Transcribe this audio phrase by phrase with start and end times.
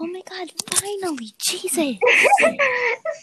[0.00, 1.32] Oh my god, finally!
[1.38, 1.72] Jesus!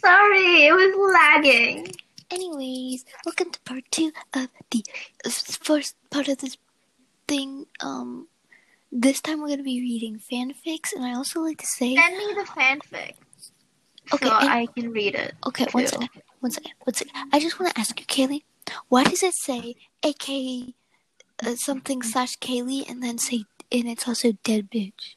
[0.01, 1.87] Sorry, it was lagging.
[2.29, 4.83] Anyways, welcome to part two of the
[5.25, 6.57] uh, first part of this
[7.27, 7.65] thing.
[7.79, 8.27] Um,
[8.91, 12.33] this time we're gonna be reading fanfics, and I also like to say, Send me
[12.35, 13.13] the fanfic.
[14.13, 15.33] Okay, so and- I can read it.
[15.47, 15.89] okay, one too.
[15.89, 16.09] second,
[16.41, 17.13] one second, one second.
[17.31, 18.43] I just want to ask you, Kaylee,
[18.89, 20.73] why does it say AK
[21.45, 25.15] uh, something slash Kaylee, and then say, and it's also dead bitch?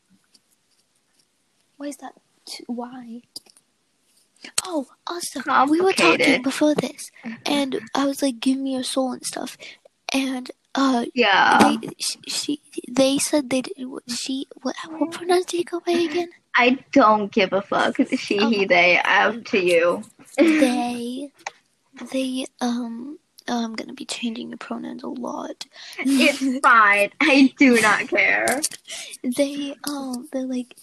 [1.78, 2.12] Why is that?
[2.44, 3.22] T- why?
[4.64, 7.10] Oh, also, we were talking before this,
[7.44, 9.56] and I was like, "Give me your soul" and stuff,
[10.12, 11.58] and uh, Yeah.
[11.80, 13.76] they she, she they said they did-
[14.08, 16.28] she what what pronoun did you go by again?
[16.54, 17.96] I don't give a fuck.
[18.16, 18.48] She, Oh.
[18.48, 18.98] he, they.
[19.04, 20.02] Up to you.
[20.36, 21.30] they
[22.12, 23.18] they um
[23.48, 25.66] oh, I'm gonna be changing the pronouns a lot.
[25.98, 27.10] It's fine.
[27.20, 28.60] I do not care.
[29.22, 30.76] They um they're like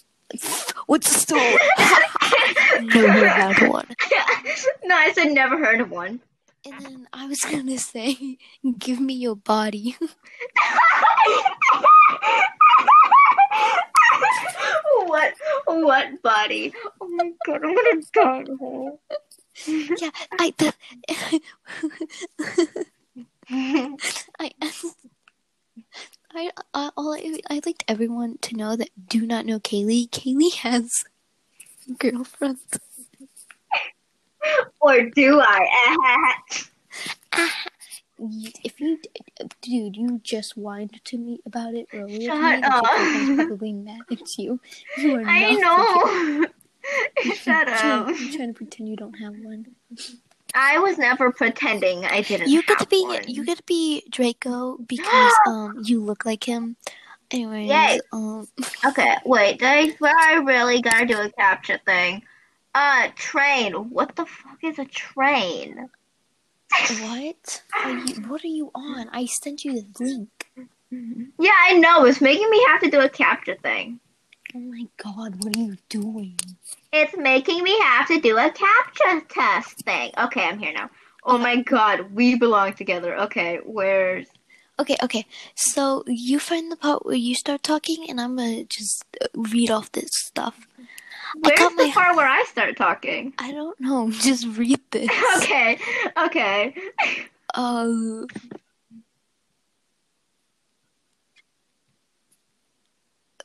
[0.86, 1.56] what's the story?
[2.94, 3.86] Never had one.
[4.84, 6.20] no, I said never heard of one.
[6.64, 8.38] And then I was gonna say,
[8.78, 9.96] give me your body.
[15.06, 15.34] what?
[15.66, 16.72] What body?
[17.00, 17.60] Oh my god!
[17.64, 18.44] I'm gonna die.
[20.00, 20.74] yeah, I the,
[26.34, 30.10] I I I all I, I liked everyone to know that do not know Kaylee.
[30.10, 31.04] Kaylee has
[31.98, 32.60] girlfriends.
[34.80, 36.36] or do I?
[37.38, 37.66] Ah,
[38.64, 38.98] if you,
[39.60, 42.30] dude, you just whined to me about it earlier.
[42.30, 42.84] Shut up.
[42.84, 44.58] probably mad at you.
[44.96, 46.46] You are I not know.
[47.34, 47.78] Shut up.
[47.78, 49.66] trying, I'm trying to pretend you don't have one.
[50.56, 52.48] I was never pretending I didn't.
[52.48, 53.22] You get to be one.
[53.28, 56.76] you get to be Draco because um you look like him.
[57.30, 58.00] Anyways, Yay.
[58.12, 58.48] um
[58.86, 59.62] Okay, wait.
[59.62, 62.22] I, where I really gotta do a capture thing?
[62.74, 63.72] Uh, train.
[63.90, 65.88] What the fuck is a train?
[67.00, 69.08] what are you what are you on?
[69.12, 70.28] I sent you the link.
[71.38, 72.04] Yeah, I know.
[72.04, 74.00] It's making me have to do a capture thing.
[74.56, 76.38] Oh my god, what are you doing?
[76.90, 80.12] It's making me have to do a capture test thing.
[80.16, 80.88] Okay, I'm here now.
[81.24, 83.18] Oh my god, we belong together.
[83.18, 84.28] Okay, where's
[84.78, 85.26] Okay, okay.
[85.56, 89.70] So you find the part where you start talking, and I'm gonna just uh, read
[89.70, 90.66] off this stuff.
[91.38, 93.34] where's the my- part where I start talking?
[93.38, 94.10] I don't know.
[94.22, 95.10] Just read this.
[95.36, 95.78] Okay,
[96.16, 96.74] okay.
[97.52, 98.22] Uh.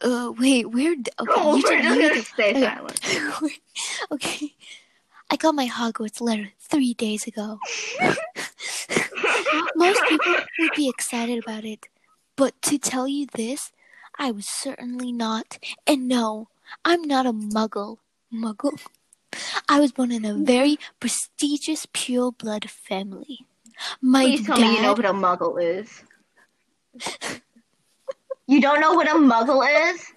[0.02, 0.96] Uh, wait, where?
[0.96, 2.62] d- Okay, Oh, you we're just gonna stay okay.
[2.66, 3.52] silent.
[4.12, 4.54] okay.
[5.30, 7.60] I got my Hogwarts letter three days ago.
[9.76, 11.88] Most people would be excited about it,
[12.36, 13.72] but to tell you this,
[14.20, 15.58] I was certainly not.
[15.88, 16.50] And no,
[16.84, 17.98] I'm not a muggle.
[18.34, 18.80] Muggle?
[19.70, 23.46] I was born in a very prestigious pure blood family.
[24.02, 26.04] My Please tell dad, me you know what a muggle is.
[28.48, 30.04] You don't know what a muggle is?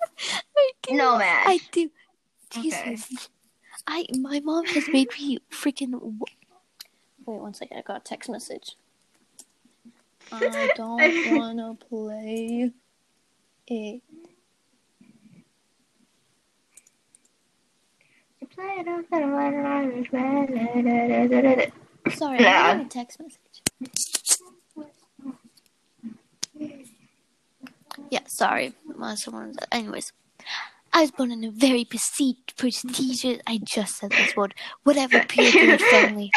[0.90, 1.44] No, man.
[1.46, 1.90] I do.
[2.50, 2.80] Jesus.
[2.82, 2.96] Okay.
[3.86, 5.92] I my mom has made me freaking.
[5.92, 6.18] w-
[7.26, 7.78] Wait one second.
[7.78, 8.76] I got a text message.
[10.30, 12.70] I don't wanna play
[13.66, 14.02] it.
[22.10, 23.62] Sorry, I got a text message.
[28.10, 28.75] Yeah, sorry.
[29.16, 29.54] Someone.
[29.72, 30.12] Anyways,
[30.92, 33.41] I was born in a very presti- prestigious.
[33.47, 34.54] I just said this word.
[34.84, 36.31] Whatever blood family.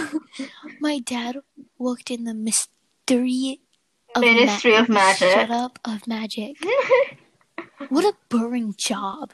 [0.80, 1.38] My dad
[1.78, 3.60] worked in the mystery
[4.14, 5.30] of Ministry of Magic.
[5.30, 6.56] Shut up, of magic.
[7.88, 9.32] What a boring job.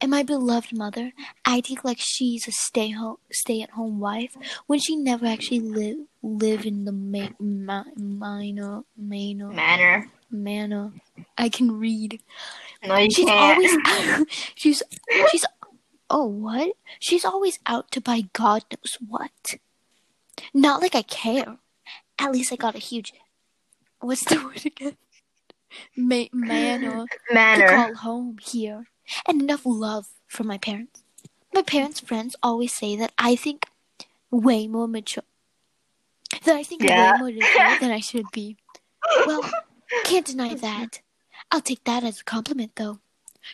[0.00, 1.12] And my beloved mother
[1.44, 5.60] I acting like she's a stay home stay at home wife when she never actually
[5.60, 10.92] live live in the ma- ma- minor manor Manor.
[11.38, 12.20] I can read.
[12.86, 13.40] No, you She's can't.
[13.40, 14.82] always she's
[15.30, 15.44] she's
[16.10, 16.72] oh what?
[16.98, 19.54] She's always out to buy God knows what.
[20.52, 21.56] Not like I care.
[22.18, 23.12] At least I got a huge
[24.00, 24.96] what's the word again?
[25.96, 27.06] Ma- manor
[27.54, 28.86] to call home here,
[29.26, 31.02] and enough love from my parents.
[31.52, 33.66] My parents' friends always say that I think
[34.30, 35.24] way more mature.
[36.44, 37.12] That I think Yeah.
[37.12, 38.56] way more mature than I should be.
[39.26, 39.42] Well,
[40.04, 41.00] can't deny that.
[41.50, 43.00] I'll take that as a compliment, though.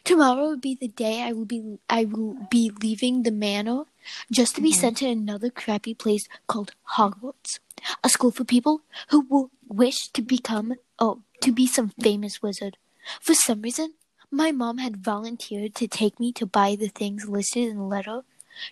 [0.05, 3.85] Tomorrow will be the day I will be I will be leaving the manor,
[4.31, 4.81] just to be mm-hmm.
[4.81, 7.59] sent to another crappy place called Hogwarts,
[8.05, 12.77] a school for people who will wish to become oh to be some famous wizard.
[13.21, 13.95] For some reason,
[14.33, 18.23] My mom had volunteered to take me to buy the things listed in the letter.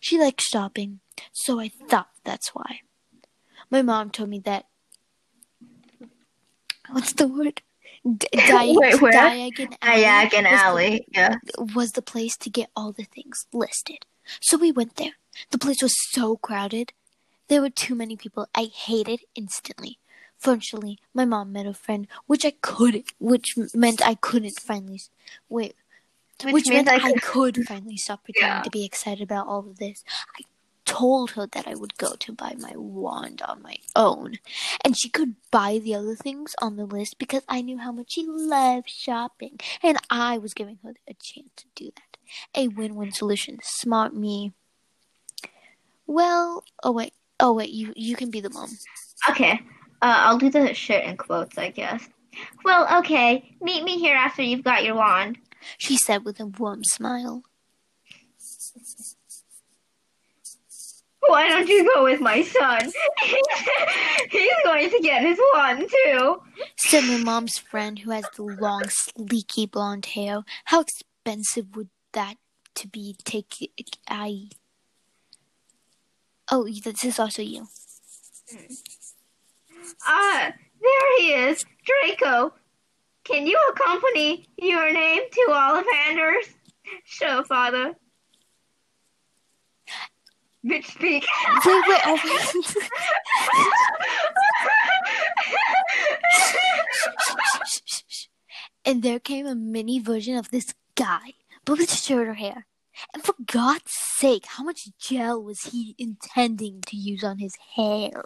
[0.00, 1.00] She likes shopping,
[1.32, 2.82] so I thought that's why.
[3.68, 4.66] My mom told me that.
[6.90, 7.62] What's the word?
[8.04, 9.12] D- Di- Wait, where?
[9.12, 11.34] Diagon Alley Diagon was the- Yeah.
[11.74, 14.06] was the place to get all the things listed.
[14.40, 15.12] So we went there.
[15.50, 16.92] The place was so crowded.
[17.48, 18.46] There were too many people.
[18.54, 19.98] I hated instantly.
[20.36, 25.00] Fortunately, my mom met a friend, which I couldn't, which meant I couldn't finally,
[25.48, 25.74] wait,
[26.44, 27.22] Which, which, meant I I could.
[27.22, 28.62] could finally stop pretending Yeah.
[28.62, 30.04] to be excited about all of this.
[30.38, 30.42] I
[30.88, 34.38] told her that I would go to buy my wand on my own,
[34.82, 38.12] and she could buy the other things on the list because I knew how much
[38.12, 42.16] she loved shopping, and I was giving her a chance to do that.
[42.54, 43.58] A win-win solution.
[43.62, 44.54] Smart me.
[46.06, 48.70] Well, oh wait, oh wait, you you can be the mom.
[49.28, 49.60] Okay.
[50.00, 52.08] Uh, I'll do the shit in quotes, I guess.
[52.64, 53.56] Well, okay.
[53.60, 55.38] Meet me here after you've got your wand.
[55.76, 57.42] She said with a warm smile.
[61.26, 62.80] Why don't you go with my son?
[64.30, 66.42] He's going to get his wand too.
[66.76, 70.42] Said my mom's friend who has the long, sleeky blonde hair.
[70.66, 72.34] How expensive would that
[72.76, 73.16] to be?
[73.24, 73.70] Take
[74.08, 74.48] I.
[76.50, 77.66] Oh, this is also you.
[80.06, 82.54] Ah, there he is, Draco.
[83.24, 86.48] Can you accompany your name to Ollivander's?
[87.04, 87.94] Show, father.
[90.64, 91.26] Bitch speak.
[98.84, 101.34] And there came a mini version of this guy,
[101.66, 102.66] but with shorter hair.
[103.12, 108.24] And for God's sake, how much gel was he intending to use on his hair?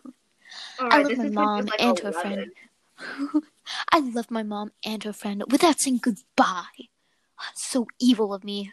[0.79, 2.53] I love my mom like and her friend.
[3.93, 6.89] I left my mom and her friend without saying goodbye.
[7.55, 8.73] So evil of me.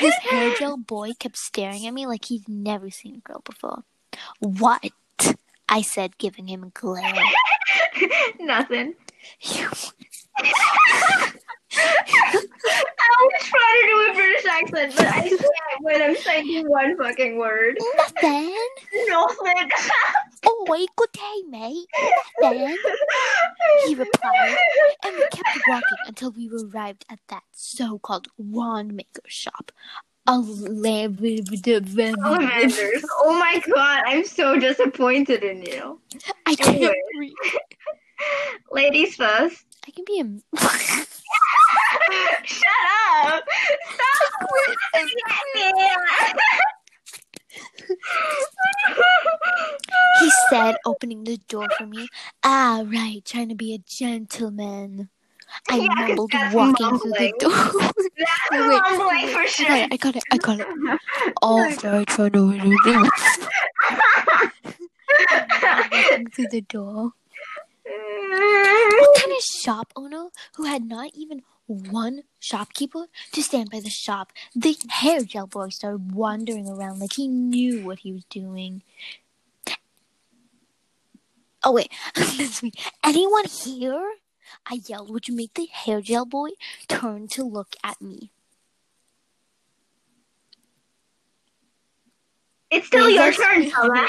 [0.00, 3.84] This hair gel boy kept staring at me like he'd never seen a girl before.
[4.40, 4.92] What?
[5.68, 7.12] I said, giving him a glare.
[8.40, 8.94] Nothing.
[9.40, 9.68] You-
[11.78, 15.42] I was trying to do a British accent, but I can't
[15.80, 17.76] when I'm saying one fucking word.
[17.96, 18.56] Nothing.
[19.08, 19.68] Nothing.
[20.44, 21.86] Oi, good day, mate.
[22.40, 22.76] Nothing.
[23.86, 24.56] He replied,
[25.04, 29.72] and we kept walking until we arrived at that so-called wand maker shop.
[32.14, 33.04] Salamanders.
[33.22, 36.00] Oh my god, I'm so disappointed in you.
[36.46, 36.94] I can't Anyway.
[37.18, 37.34] read.
[38.72, 39.64] Ladies first.
[39.86, 40.24] I can be a.
[42.44, 42.66] Shut
[43.24, 43.44] up!
[43.94, 44.50] Stop
[50.20, 52.08] he said, opening the door for me.
[52.44, 55.08] Ah, right, trying to be a gentleman.
[55.68, 57.50] I Yeah, mumbled, walking through the door.
[57.52, 58.08] That's
[58.50, 59.86] Wait, wait, mumbling for I sure.
[59.90, 60.66] I got it, I got it.
[61.42, 62.46] All right, trying to
[65.92, 67.12] walking through the door.
[68.98, 73.90] What kind of shop owner who had not even one shopkeeper to stand by the
[73.90, 74.32] shop?
[74.54, 78.82] The hair gel boy started wandering around like he knew what he was doing.
[81.62, 81.90] Oh wait.
[83.04, 84.14] Anyone here?
[84.64, 86.50] I yelled, which made the hair gel boy
[86.88, 88.30] turn to look at me.
[92.70, 93.70] It's still your turn.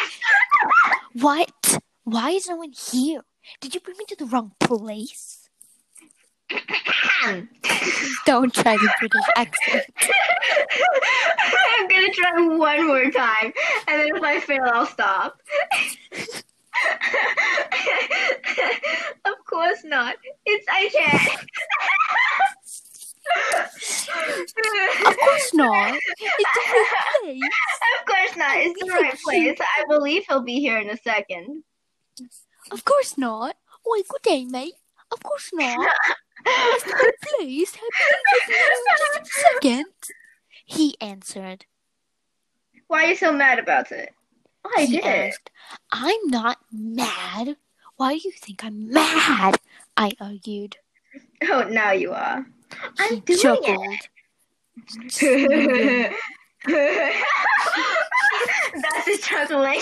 [1.14, 1.80] What?
[2.04, 3.22] Why is no one here?
[3.60, 5.37] Did you bring me to the wrong place?
[8.26, 9.86] Don't try the British accent.
[11.78, 13.54] I'm gonna try one more time,
[13.88, 15.42] and then if I fail, I'll stop.
[19.26, 20.16] of course not.
[20.46, 21.42] It's I can't.
[25.06, 25.96] Of course not.
[25.96, 26.88] It's a different
[27.24, 27.44] place.
[28.00, 28.58] Of course not.
[28.58, 29.60] It's the right place.
[29.60, 31.64] I believe he'll be here in a second.
[32.72, 33.56] Of course not.
[33.84, 34.76] Why, good day, mate.
[35.12, 35.92] Of course not.
[36.46, 37.72] It's a good place.
[37.74, 39.86] Just a second.
[40.66, 41.66] He answered.
[42.88, 44.14] Why are you so mad about it?
[44.66, 45.50] Oh, I he did asked,
[45.92, 47.58] I'm not mad.
[47.98, 49.58] Why do you think I'm mad?
[49.98, 50.78] I argued.
[51.50, 52.46] Oh, now you are.
[53.00, 53.98] I'm he doing chuckled.
[55.22, 56.14] it.
[56.68, 56.76] That's
[59.06, 59.82] his chuckling.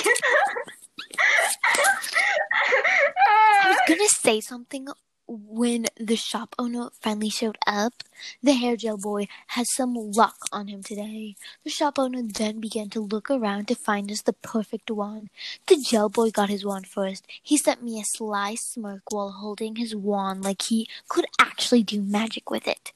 [3.28, 4.88] I was gonna say something
[5.28, 8.04] when the shop owner finally showed up.
[8.44, 11.36] The hair gel boy has some luck on him today.
[11.64, 15.30] The shop owner then began to look around to find us the perfect wand.
[15.68, 17.26] The gel boy got his wand first.
[17.42, 22.02] He sent me a sly smirk while holding his wand like he could actually do
[22.02, 22.92] magic with it.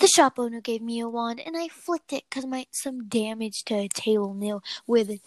[0.00, 3.62] The shop owner gave me a wand, and I flicked it because my some damage
[3.66, 5.20] to a table nail where the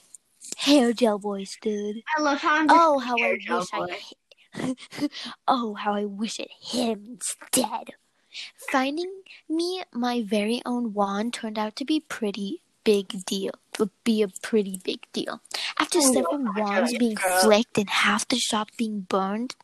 [0.58, 2.03] hair gel boy stood.
[2.17, 3.77] I love how I'm just Oh, how I wish I.
[3.77, 3.88] boy.
[3.88, 4.17] hit-
[5.48, 7.91] oh, how I wish it hit him instead.
[8.72, 9.12] Finding
[9.50, 13.51] me my very own wand turned out to be pretty big deal.
[13.79, 15.41] Would be a pretty big deal.
[15.79, 17.41] After Oh, several wands being girl.
[17.41, 19.55] flicked and half the shop being burned,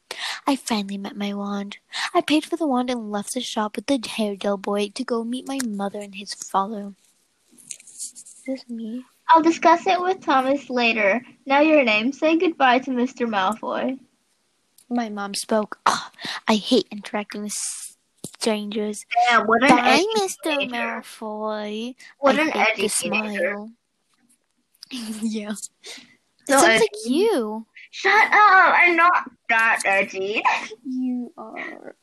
[0.46, 1.78] I finally met my wand.
[2.14, 5.04] I paid for the wand and left the shop with the hair gel boy to
[5.04, 6.94] go meet my mother and his father.
[7.84, 9.04] Is this me?
[9.30, 11.22] I'll discuss it with Thomas later.
[11.46, 12.12] Now your name.
[12.14, 13.28] Say goodbye to Mr.
[13.28, 14.00] Malfoy.
[14.90, 15.80] My mom spoke.
[15.86, 16.12] "Ugh,
[16.48, 17.54] I hate interacting with
[18.40, 19.06] strangers.
[19.30, 20.70] Yeah, what an Bye, edgy Mr.
[20.70, 21.96] Malfoy.
[22.20, 23.72] What I an smile.
[25.22, 25.52] yeah.
[25.52, 25.58] It
[26.50, 26.80] So sounds edgy.
[26.82, 27.66] like you.
[27.92, 28.34] Shut up!
[28.34, 30.42] I'm not that edgy.
[30.86, 31.96] You are.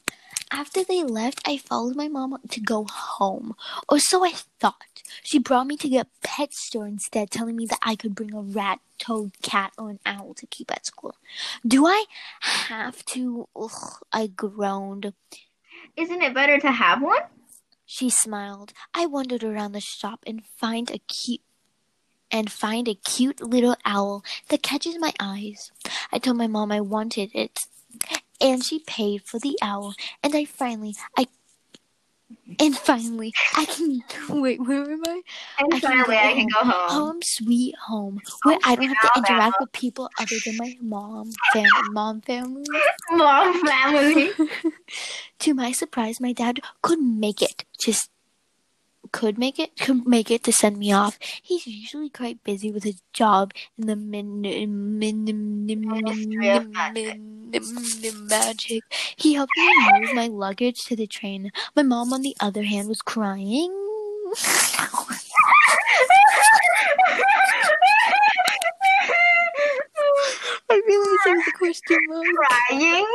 [0.50, 3.54] After they left, I followed my mom to go home.
[3.88, 5.02] Or so I thought.
[5.22, 8.40] She brought me to the pet store instead, telling me that I could bring a
[8.40, 11.16] rat, toad, cat, or an owl to keep at school.
[11.66, 12.04] Do I
[12.40, 13.48] have to?
[13.56, 15.12] Ugh, I groaned.
[15.96, 17.22] Isn't it better to have one?
[17.86, 18.72] She smiled.
[18.94, 21.42] I wandered around the shop and find a cute
[22.30, 25.70] and find a cute little owl that catches my eyes.
[26.10, 27.60] I told my mom I wanted it,
[28.40, 29.94] and she paid for the owl.
[30.22, 31.26] And I finally, I,
[32.60, 34.02] and finally, I can
[34.40, 34.60] wait.
[34.60, 35.22] Where am I?
[35.58, 36.90] And I can finally, go I can go home.
[36.90, 40.76] Home, sweet home, oh, where I don't have to interact with people other than my
[40.80, 42.64] mom, family, mom, family.
[43.10, 44.30] Mom family.
[45.38, 47.64] to my surprise, my dad couldn't make it.
[47.78, 48.10] Just
[49.14, 51.16] could make it, could make it to send me off.
[51.40, 56.26] He's usually quite busy with his job in the min, min, min, min, min, Magic.
[56.92, 58.82] min, min, magic.
[59.14, 61.52] He helped me move my luggage to the train.
[61.76, 63.70] My mom, on the other hand, was crying.
[70.68, 72.26] I realized there was a question mark.
[72.68, 73.06] Crying.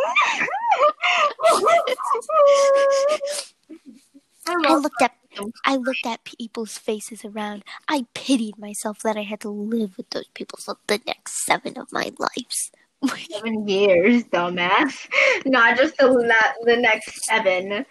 [4.70, 5.19] I looked at
[5.66, 7.64] I looked at people's faces around.
[7.88, 11.78] I pitied myself that I had to live with those people for the next seven
[11.78, 12.72] of my lives.
[13.32, 15.08] seven years, dumbass.
[15.46, 17.86] Not just the la- the next seven.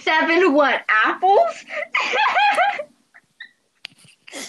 [0.00, 0.84] Seven what?
[1.04, 1.50] Apples?
[4.34, 4.44] Look,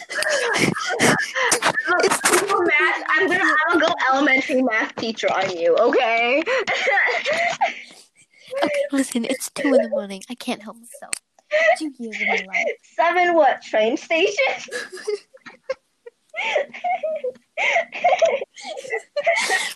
[1.99, 6.41] math, I'm gonna a go elementary math teacher on you, okay?
[8.63, 10.21] Okay, listen, it's two in the morning.
[10.29, 11.13] I can't help myself.
[11.77, 12.77] Two years of my life.
[12.95, 13.61] Seven what?
[13.61, 14.73] Train station?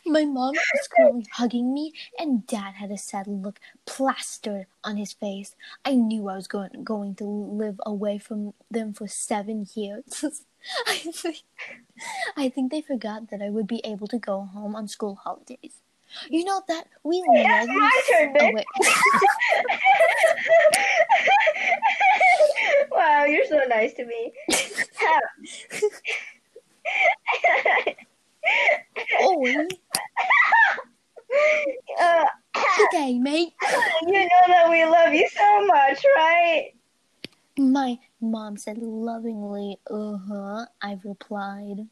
[0.05, 5.13] My mom was currently hugging me, and Dad had a sad look plastered on his
[5.13, 5.55] face.
[5.85, 10.23] I knew I was going going to live away from them for seven years.
[10.87, 11.43] I think,
[12.35, 15.81] I think they forgot that I would be able to go home on school holidays.
[16.29, 18.65] You know that we live my turn, away.
[22.91, 24.31] wow, you're so nice to me.
[29.19, 29.45] Oh,
[32.01, 32.25] uh,
[32.85, 33.53] okay, mate.
[34.03, 36.71] you know that we love you so much, right?
[37.57, 40.65] My mom said lovingly, uh huh.
[40.81, 41.87] I replied.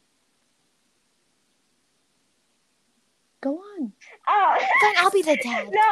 [3.40, 3.92] Go on.
[4.28, 5.68] Oh, Fine, I'll be the dad.
[5.72, 5.82] no.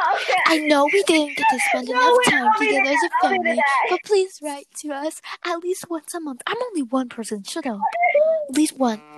[0.47, 3.29] I know we didn't get to spend No, enough time together as a dad, I'll
[3.31, 6.41] be the family, but please write to us at least once a month.
[6.45, 7.43] I'm only one person.
[7.43, 7.79] Shut up.
[8.49, 9.01] At least one.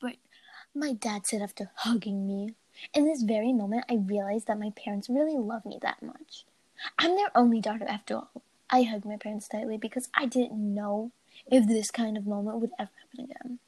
[0.00, 0.16] But
[0.74, 2.54] my dad said after hugging me.
[2.94, 6.44] In this very moment, I realized that my parents really love me that much.
[6.98, 8.42] I'm their only daughter after all.
[8.70, 11.12] I hugged my parents tightly because I didn't know
[11.46, 13.58] if this kind of moment would ever happen again.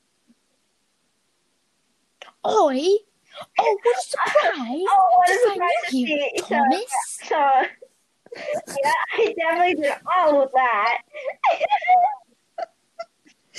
[2.46, 2.98] Oi!
[3.58, 4.84] Oh, what a surprise!
[4.88, 6.30] Oh, what a surprise to you see.
[6.38, 6.92] So- Thomas.
[7.24, 7.40] So,
[8.82, 10.98] yeah, I definitely did all of that.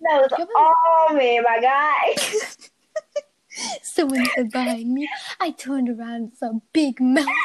[0.00, 2.14] that was Come all me, my guy.
[3.82, 5.08] Someone stood behind me.
[5.40, 7.26] I turned around and saw big mouth.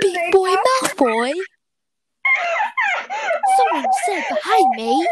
[0.00, 0.50] Big boy
[0.82, 1.32] Malfoy.
[3.66, 5.08] Someone said behind me.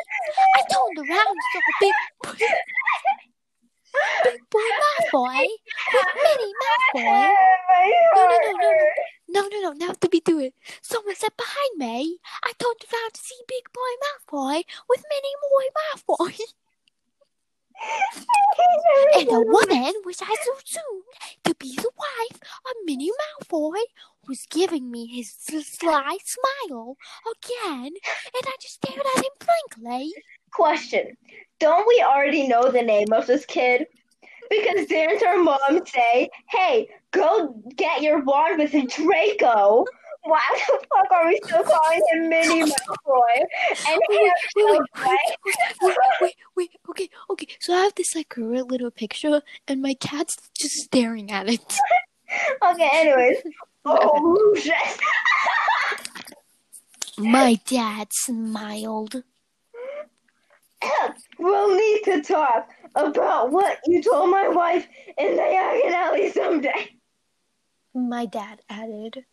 [0.56, 1.94] I turned around saw a big,
[4.24, 5.46] big boy Malfoy
[5.92, 7.30] with Minnie Malfoy.
[8.14, 8.88] No, no, no, no, no.
[9.28, 10.54] No, no, no, now to be do it.
[10.82, 12.18] Someone said behind me.
[12.44, 16.40] I turned around to see Big Boy Malfoy with Minnie Boy Malfoy.
[19.16, 21.02] And the woman which I so soon
[21.44, 23.80] to be the wife of Minnie Malfoy
[24.26, 26.96] was giving me his sly smile
[27.30, 29.32] again, and I just stared at him
[29.76, 30.12] blankly.
[30.50, 31.16] Question:
[31.58, 33.86] Don't we already know the name of this kid?
[34.50, 39.84] Because didn't our mom say, "Hey, go get your wand with Draco"?
[40.22, 43.44] Why the fuck are we still calling him Minnie Malfoy?
[43.88, 45.12] And he Wait, wait, has
[45.44, 47.48] wait, wait, wait, wait, okay, okay.
[47.60, 51.78] So I have this like great little picture, and my cat's just staring at it.
[52.64, 53.36] Okay, anyways.
[53.86, 54.74] Oh shit.
[57.18, 59.22] My dad smiled.
[61.38, 66.96] we'll need to talk about what you told my wife in Diagon Alley someday.
[67.94, 69.26] My dad added.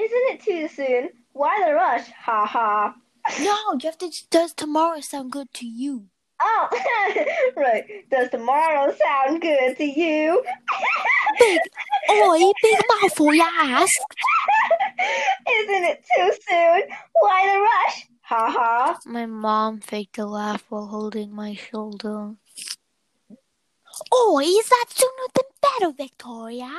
[0.00, 1.10] Isn't it too soon?
[1.34, 2.08] Why the rush?
[2.24, 2.94] Ha ha.
[3.40, 4.10] No, you have to.
[4.30, 6.08] Does tomorrow sound good to you?
[6.40, 6.68] Oh,
[7.56, 7.84] right.
[8.10, 10.42] Does tomorrow sound good to you?
[11.38, 11.60] Big,
[12.10, 14.00] oi, Big Malfoy asked.
[15.60, 16.82] Isn't it too soon?
[17.20, 18.08] Why the rush?
[18.22, 18.98] Ha ha.
[19.06, 22.34] My mom faked a laugh while holding my shoulder.
[24.14, 26.72] Oi, is that sooner than better, Victoria?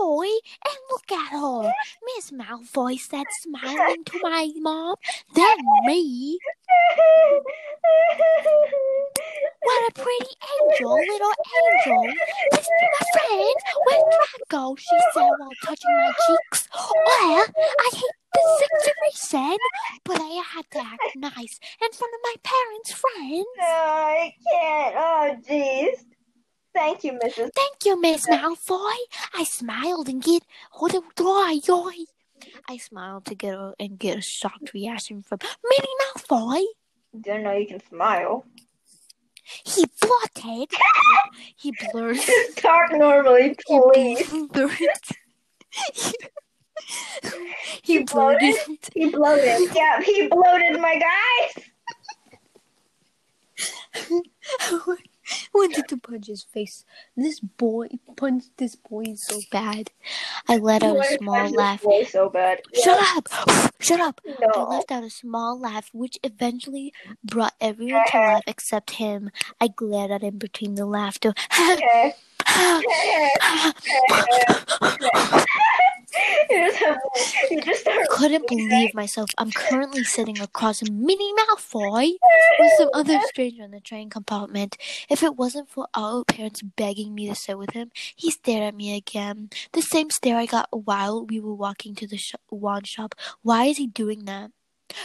[0.00, 0.26] Oi,
[0.64, 1.72] and look at her.
[2.16, 4.96] Miss Malfoy said, smiling to my mom,
[5.34, 6.38] then me.
[9.62, 12.14] What a pretty angel, little angel.
[12.52, 13.54] This is my friend.
[13.84, 14.04] Where's
[14.48, 14.76] Draco?
[14.76, 16.68] She said while touching my cheeks.
[16.74, 18.42] Well, I hate the
[19.10, 19.58] situation,
[20.04, 23.46] but I had to act nice in front of my parents' friends.
[23.58, 24.94] No, I can't.
[24.96, 26.04] Oh, jeez.
[26.78, 27.50] Thank you, Mrs.
[27.56, 28.94] Thank you, Miss Malfoy.
[29.34, 30.44] I smiled and get
[30.74, 32.04] what a dry yoy.
[32.68, 36.62] I smiled to get a and get a shocked reaction from Minnie Malfoy.
[37.20, 38.46] Didn't know you can smile.
[39.64, 40.68] He blotted.
[41.56, 42.18] he blurred.
[42.56, 44.30] Talk normally, please.
[44.30, 44.78] He blurred.
[45.92, 46.12] he
[47.82, 48.54] He bloated?
[48.54, 48.78] blurted.
[48.94, 49.74] He bloated.
[49.74, 51.64] Yeah, he bloated, my guys.
[55.54, 56.84] wanted to punch his face.
[57.16, 59.90] This boy punched this boy so bad.
[60.48, 61.84] I let out a small laugh.
[62.08, 62.60] So bad.
[62.74, 63.28] Shut up!
[63.80, 64.20] Shut up!
[64.26, 66.92] I let out a small laugh, which eventually
[67.24, 69.30] brought everyone to laugh except him.
[69.60, 71.34] I glared at him between the laughter.
[76.50, 76.98] You just have,
[77.50, 78.08] you just start.
[78.08, 79.28] Couldn't believe myself.
[79.36, 82.12] I'm currently sitting across a Minnie Malfoy
[82.58, 84.76] with some other stranger in the train compartment.
[85.10, 88.74] If it wasn't for our parents begging me to sit with him, he stared at
[88.74, 89.50] me again.
[89.72, 93.14] The same stare I got while we were walking to the sh- wand shop.
[93.42, 94.50] Why is he doing that?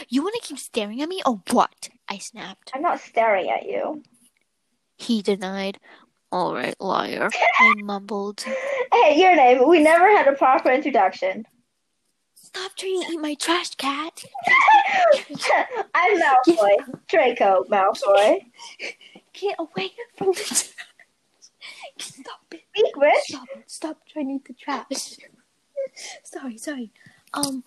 [0.08, 1.90] You want to keep staring at me or what?
[2.08, 2.70] I snapped.
[2.74, 4.02] I'm not staring at you.
[4.96, 5.78] He denied.
[6.34, 7.30] All right, liar.
[7.60, 8.44] I mumbled.
[8.92, 9.68] Hey, your name.
[9.68, 11.46] We never had a proper introduction.
[12.34, 14.24] Stop trying to eat my trash cat.
[15.94, 16.98] I'm Malfoy.
[17.06, 18.40] Draco Malfoy.
[19.32, 20.72] Get away from the trash.
[21.98, 22.62] Stop it.
[22.76, 22.94] Speak.
[23.26, 23.46] Stop.
[23.68, 25.18] Stop trying to eat the trash.
[26.24, 26.90] sorry, sorry.
[27.32, 27.62] Um.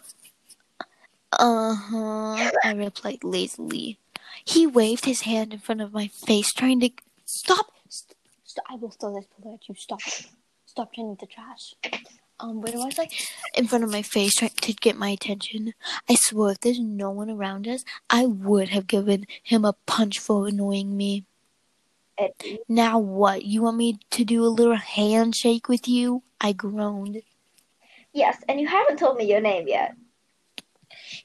[1.31, 2.51] Uh huh.
[2.65, 3.97] I replied lazily.
[4.43, 6.89] He waved his hand in front of my face, trying to
[7.23, 7.67] stop.
[8.57, 9.75] St- I will throw this pillow at you.
[9.75, 10.01] Stop.
[10.65, 11.75] Stop trying to the trash.
[12.39, 13.07] Um, where was I?
[13.55, 15.73] In front of my face, trying to get my attention.
[16.09, 20.19] I swear, if there's no one around us, I would have given him a punch
[20.19, 21.25] for annoying me.
[22.17, 22.59] Eddie.
[22.67, 23.45] Now what?
[23.45, 26.23] You want me to do a little handshake with you?
[26.41, 27.21] I groaned.
[28.13, 29.95] Yes, and you haven't told me your name yet.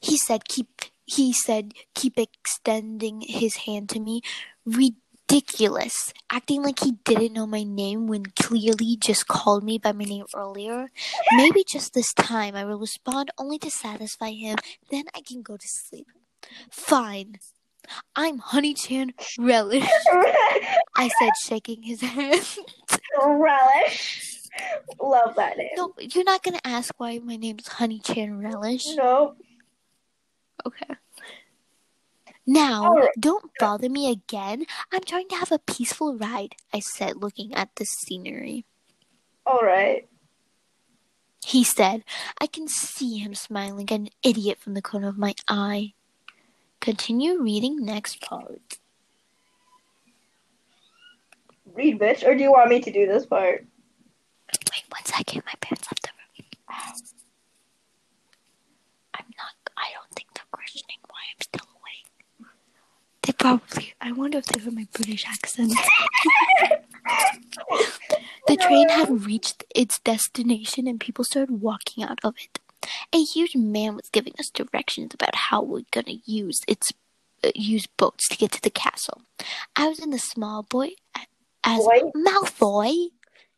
[0.01, 4.23] He said keep he said keep extending his hand to me.
[5.33, 6.13] Ridiculous.
[6.31, 10.27] Acting like he didn't know my name when clearly just called me by my name
[10.35, 10.91] earlier.
[11.33, 14.59] Maybe just this time I will respond only to satisfy him,
[14.91, 16.07] then I can go to sleep.
[16.71, 17.37] Fine.
[18.15, 19.89] I'm Honey Chan Relish,
[20.97, 22.59] I said, shaking his hand.
[23.25, 24.39] Relish.
[25.01, 25.71] Love that name.
[25.79, 28.85] No, you're not gonna ask why my name's Honey Chan Relish.
[28.97, 29.37] No.
[30.67, 30.95] Okay.
[32.47, 34.65] Now, don't bother me again.
[34.93, 38.65] I'm trying to have a peaceful ride, I said, looking at the scenery.
[39.47, 40.09] All right.
[41.45, 42.05] He said,
[42.41, 45.95] I can see him smiling like an idiot from the corner of my eye.
[46.81, 48.79] Continue reading next part.
[51.75, 52.27] Read, bitch.
[52.27, 53.67] Or do you want me to do this part?
[54.71, 56.49] Wait one second, my parents left the room.
[59.15, 61.72] I'm not, I don't think they're questioning why I'm still.
[63.23, 65.73] They probably I wonder if they heard my British accent.
[68.49, 72.59] the train had reached its destination and people started walking out of it.
[73.13, 76.93] A huge man was giving us directions about how we're gonna use its
[77.45, 79.23] uh, use boats to get to the castle.
[79.77, 80.91] I was in the small boy
[81.65, 82.11] as Boy?
[82.17, 83.09] Malfoy.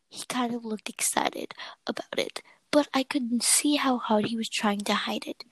[0.09, 1.55] He kind of looked excited
[1.87, 2.40] about it,
[2.74, 5.44] but I could see how hard he was trying to hide it.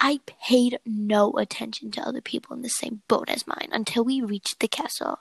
[0.00, 4.20] I paid no attention to other people in the same boat as mine until we
[4.20, 5.20] reached the castle.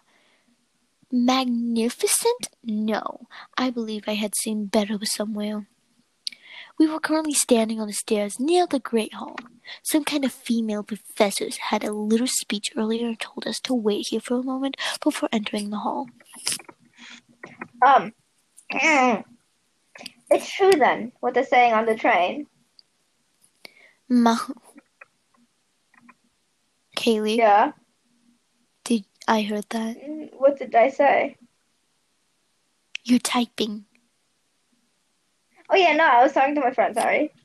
[1.10, 2.50] Magnificent?
[2.66, 3.28] No.
[3.58, 5.70] I believe I had seen better somewhere.
[6.78, 9.38] We were currently standing on the stairs near the Great Hall.
[9.84, 14.08] Some kind of female professors had a little speech earlier and told us to wait
[14.10, 16.10] here for a moment before entering the hall.
[17.86, 18.14] Um,
[20.30, 22.48] it's true then, what they're saying on the train.
[24.10, 24.38] Ma-
[26.96, 27.72] Kaylee, Yeah.
[28.84, 29.98] did I heard that?
[29.98, 31.38] Mm, What did I say?
[33.04, 33.86] You're typing.
[35.70, 36.96] Oh yeah, no, I was talking to my friend.
[36.96, 37.32] Sorry.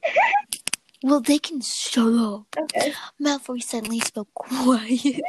[1.04, 2.46] Well, they can shut up.
[2.56, 2.92] Okay.
[3.20, 5.20] Malfoy suddenly spoke quiet,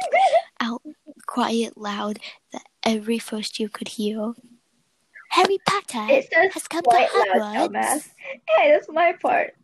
[0.60, 0.82] out,
[1.26, 2.20] quiet, loud,
[2.52, 4.34] that every first year could hear.
[5.34, 7.72] Harry Potter It says has come quite to loud, Hogwarts.
[7.72, 8.08] dumbass.
[8.48, 9.54] Hey, that's my part.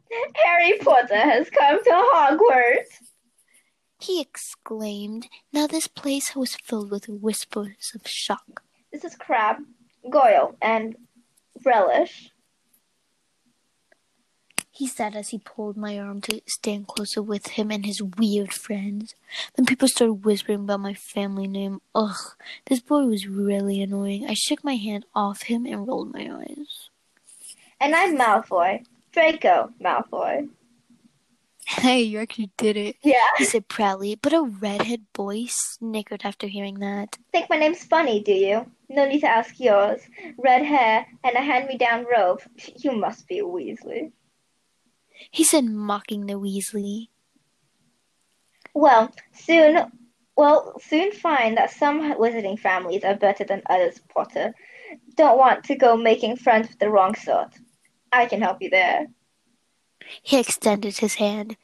[0.45, 2.91] Harry Potter has come to Hogwarts.
[4.01, 5.29] He exclaimed.
[5.53, 8.63] Now this place was filled with whispers of shock.
[8.93, 9.59] This is Crabbe,
[10.11, 10.97] Goyle, and
[11.65, 12.31] Relish.
[14.81, 18.51] He said as he pulled my arm to stand closer with him and his weird
[18.51, 19.15] friends.
[19.55, 21.83] Then people started whispering about my family name.
[21.95, 22.17] Ugh,
[22.65, 24.27] this boy was really annoying.
[24.27, 26.89] I shook my hand off him and rolled my eyes.
[27.79, 28.87] And I'm Malfoy.
[29.13, 30.49] Draco Malfoy.
[31.67, 32.97] Hey, you actually did it.
[33.03, 33.29] Yeah.
[33.37, 37.19] He said proudly, but a redhead boy snickered after hearing that.
[37.33, 38.65] Think my name's funny, do you?
[38.89, 40.01] No need to ask yours.
[40.39, 42.41] Red hair and a hand-me-down robe.
[42.77, 44.13] You must be a Weasley.
[45.31, 47.09] He said, mocking the Weasley.
[48.75, 49.91] Well, soon,
[50.37, 54.55] well, soon find that some wizarding families are better than others, Potter.
[55.17, 57.55] Don't want to go making friends with the wrong sort.
[58.13, 59.07] I can help you there.
[60.23, 61.57] He extended his hand.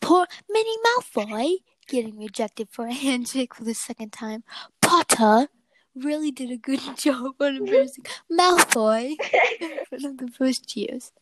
[0.00, 4.44] Poor Minnie Malfoy, getting rejected for a handshake for the second time.
[4.82, 5.48] Potter
[5.94, 9.16] really did a good job on embarrassing Malfoy
[9.60, 11.12] in front of the first years.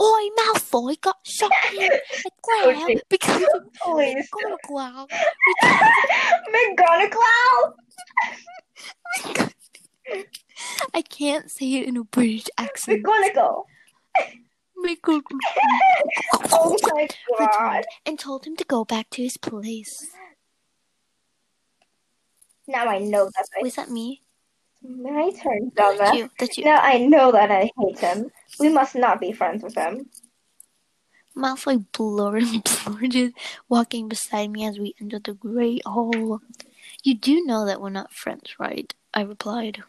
[0.00, 3.00] Oi, Malfoy got shot in the ground Okay.
[3.08, 3.44] because
[3.82, 4.28] Please.
[4.70, 5.08] McGonagall.
[6.54, 7.74] McGonagall!
[10.94, 13.04] I can't say it in a British accent.
[13.04, 13.64] McGonagall!
[14.84, 15.22] McGonagall.
[16.52, 17.84] Oh my god.
[18.06, 20.06] and told him to go back to his place.
[22.68, 23.46] Now I know that.
[23.62, 24.22] Was that me?
[24.84, 26.14] My turn, dumbass.
[26.14, 26.30] you.
[26.56, 26.64] You.
[26.64, 28.30] Now I know that I hate him.
[28.58, 30.08] We must not be friends with him.
[31.36, 33.32] Malfoy blurred and blurted,
[33.68, 36.40] walking beside me as we entered the great hall.
[37.02, 38.92] You do know that we're not friends, right?
[39.14, 39.82] I replied.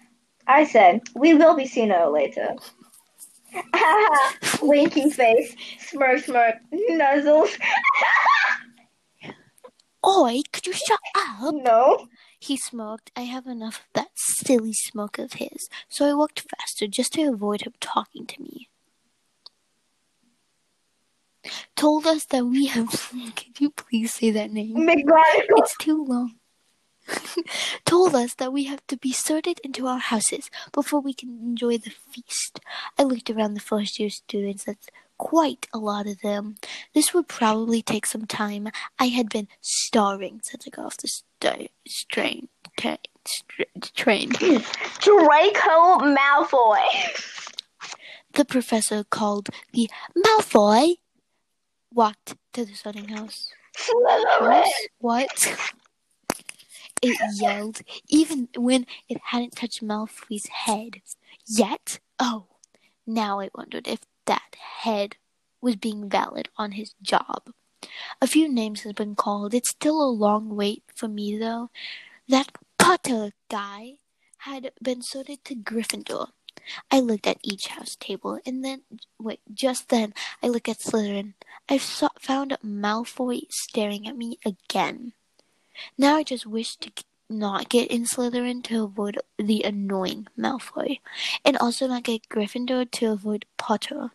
[0.47, 2.55] I said, we will be sooner or later.
[4.61, 7.57] Winking face, smirk, smirk, nuzzles.
[10.05, 11.53] Oi, could you shut up?
[11.53, 12.07] no.
[12.43, 13.09] He smoked.
[13.15, 17.23] I have enough of that silly smoke of his, so I walked faster just to
[17.23, 18.67] avoid him talking to me.
[21.77, 22.89] Told us that we have.
[23.37, 24.73] Could you please say that name?
[24.75, 25.59] Oh McGonagall.
[25.59, 26.33] It's too long.
[27.85, 31.77] Told us that we have to be sorted into our houses before we can enjoy
[31.77, 32.59] the feast.
[32.99, 34.65] I looked around the first year students.
[34.65, 36.55] That's quite a lot of them.
[36.93, 38.69] This would probably take some time.
[38.99, 42.97] I had been starving since I got off the st- strain, ta-
[43.95, 44.29] train.
[44.29, 46.79] Draco Malfoy.
[48.33, 50.95] The professor called the Malfoy.
[51.93, 53.47] Walked to the sorting house.
[54.39, 54.67] House?
[54.97, 55.55] What?
[57.05, 61.01] It yelled, even when it hadn't touched Malfoy's head
[61.45, 61.99] yet.
[62.17, 62.45] Oh,
[63.05, 65.17] now I wondered if that head
[65.61, 67.53] was being valid on his job.
[68.21, 69.53] A few names has been called.
[69.53, 71.69] It's still a long wait for me, though.
[72.27, 73.95] That Potter guy
[74.39, 76.29] had been sorted to Gryffindor.
[76.89, 78.83] I looked at each house table, and then,
[79.19, 81.33] wait, just then, I looked at Slytherin.
[81.67, 85.13] I saw, found Malfoy staring at me again.
[85.97, 86.91] Now I just wish to
[87.29, 90.99] not get in Slytherin to avoid the annoying Malfoy,
[91.43, 94.11] and also not get Gryffindor to avoid Potter,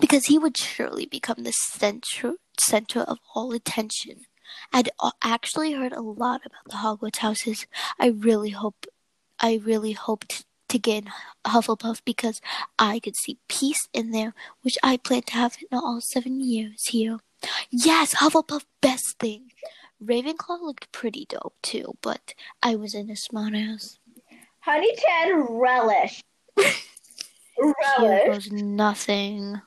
[0.00, 4.26] because he would surely become the center center of all attention.
[4.72, 4.90] I'd
[5.22, 7.66] actually heard a lot about the Hogwarts houses.
[7.98, 8.86] I really hope,
[9.38, 11.10] I really hoped to get in
[11.46, 12.40] Hufflepuff because
[12.78, 16.86] I could see peace in there, which I plan to have in all seven years
[16.88, 17.20] here.
[17.70, 19.52] Yes, Hufflepuff, best thing.
[20.02, 23.98] Ravenclaw looked pretty dope too, but I was in a smartass.
[24.60, 26.22] Honeyton relish.
[26.56, 28.26] Here relish.
[28.26, 29.60] goes nothing.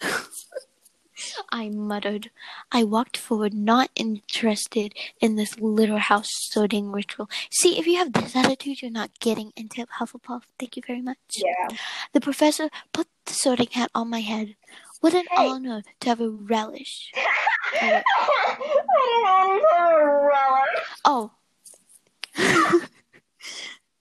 [1.52, 2.30] I muttered.
[2.72, 7.30] I walked forward, not interested in this litter house sorting ritual.
[7.52, 10.42] See, if you have this attitude, you're not getting into Hufflepuff.
[10.58, 11.18] Thank you very much.
[11.36, 11.68] Yeah.
[12.12, 14.56] The professor put the sorting hat on my head.
[15.00, 15.48] What an Hey.
[15.50, 17.12] honor to have a relish.
[17.80, 18.04] I don't.
[21.04, 21.30] Oh.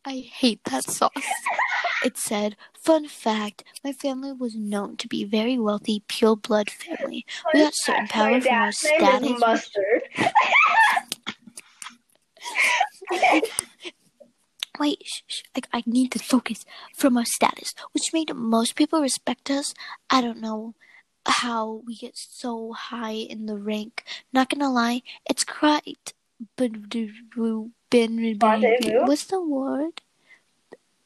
[0.05, 1.11] I hate that sauce.
[2.03, 6.69] It said, fun fact, my family was known to be a very wealthy, pure blood
[6.69, 7.25] family.
[7.53, 9.39] We got certain power from our status.
[9.39, 10.01] Mustard.
[14.79, 19.01] Wait, sh- sh- I, I need to focus from our status, which made most people
[19.01, 19.73] respect us.
[20.09, 20.73] I don't know
[21.25, 24.03] how we get so high in the rank.
[24.31, 26.13] Not gonna lie, it's quite.
[26.57, 29.05] Ben, ben, Rendezvous?
[29.05, 30.01] what's the word?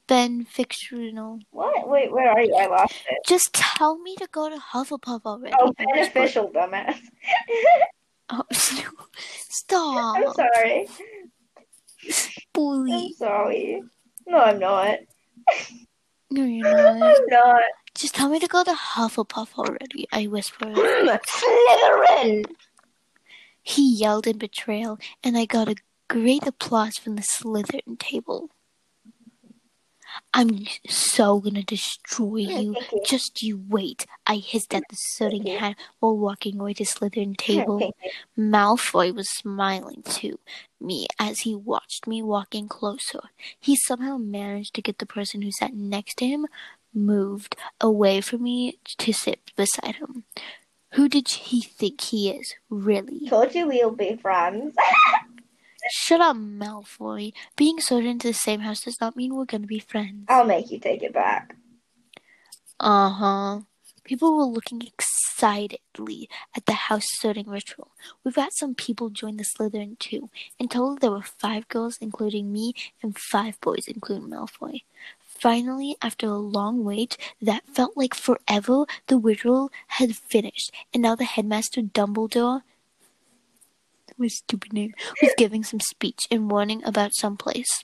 [0.07, 1.39] Ben fictional.
[1.51, 1.87] What?
[1.87, 2.55] Wait, where are you?
[2.55, 3.19] I lost it.
[3.27, 5.55] Just tell me to go to Hufflepuff already.
[5.59, 6.97] Oh, beneficial, dumbass.
[8.29, 10.87] Oh, stop, I'm sorry.
[12.91, 13.81] I'm sorry.
[14.25, 14.99] No, I'm not.
[16.29, 17.01] No, you're not.
[17.01, 17.61] I'm not.
[17.97, 20.07] Just tell me to go to Hufflepuff already.
[20.11, 20.75] I whispered.
[20.75, 22.45] Slytherin.
[23.63, 25.75] He yelled in betrayal, and I got a
[26.07, 28.49] great applause from the Slytherin table.
[30.33, 32.75] I'm so gonna destroy you.
[32.91, 33.01] You.
[33.05, 34.05] Just you wait.
[34.25, 37.93] I hissed at the sorting hat while walking away to Slytherin table.
[38.37, 40.39] Malfoy was smiling to
[40.79, 43.19] me as he watched me walking closer.
[43.59, 46.47] He somehow managed to get the person who sat next to him
[46.97, 50.23] moved away from me to sit beside him.
[50.93, 53.27] Who did he think he is, really?
[53.29, 54.75] Told you we'll be friends.
[55.91, 57.33] Shut up, Malfoy.
[57.55, 60.25] Being sorted into the same house does not mean we're gonna be friends.
[60.27, 61.55] I'll make you take it back.
[62.79, 63.59] Uh huh.
[64.03, 67.91] People were looking excitedly at the house sorting ritual.
[68.23, 70.29] We've got some people join the Slytherin too.
[70.57, 74.83] In total, there were five girls, including me, and five boys, including Malfoy.
[75.39, 81.15] Finally, after a long wait that felt like forever, the ritual had finished, and now
[81.15, 82.63] the headmaster Dumbledore,
[84.17, 87.83] my stupid name, was giving some speech and warning about some place.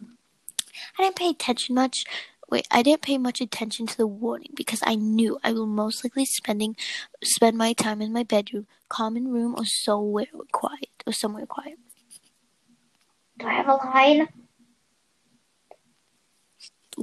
[0.98, 2.06] I didn't pay attention much.
[2.50, 6.04] Wait, I didn't pay much attention to the warning because I knew I will most
[6.04, 6.76] likely spending
[7.24, 11.78] spend my time in my bedroom, common room, or somewhere quiet, or somewhere quiet.
[13.38, 14.28] Do I have a line?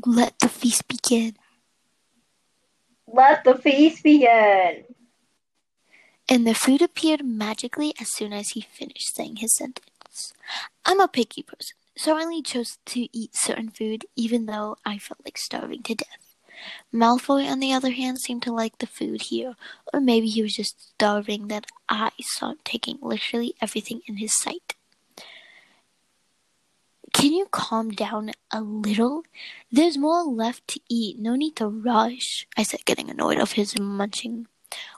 [0.07, 1.37] Let the feast begin.
[3.07, 4.85] Let the feast begin.
[6.29, 10.33] And the food appeared magically as soon as he finished saying his sentence.
[10.85, 14.99] I'm a picky person, so I only chose to eat certain food even though I
[14.99, 16.37] felt like starving to death.
[16.93, 19.57] Malfoy, on the other hand, seemed to like the food here,
[19.93, 24.39] or maybe he was just starving that I saw him taking literally everything in his
[24.39, 24.75] sight.
[27.13, 29.23] Can you calm down a little?
[29.71, 31.19] There's more left to eat.
[31.19, 34.47] No need to rush, I said, getting annoyed of his munching.